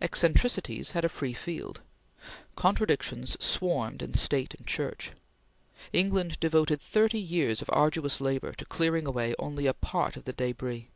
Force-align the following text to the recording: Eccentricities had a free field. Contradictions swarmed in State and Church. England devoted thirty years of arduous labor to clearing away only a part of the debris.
Eccentricities 0.00 0.90
had 0.90 1.04
a 1.04 1.08
free 1.08 1.32
field. 1.32 1.82
Contradictions 2.56 3.36
swarmed 3.38 4.02
in 4.02 4.12
State 4.12 4.52
and 4.56 4.66
Church. 4.66 5.12
England 5.92 6.36
devoted 6.40 6.80
thirty 6.80 7.20
years 7.20 7.62
of 7.62 7.70
arduous 7.72 8.20
labor 8.20 8.50
to 8.52 8.64
clearing 8.64 9.06
away 9.06 9.36
only 9.38 9.66
a 9.66 9.74
part 9.74 10.16
of 10.16 10.24
the 10.24 10.32
debris. 10.32 10.88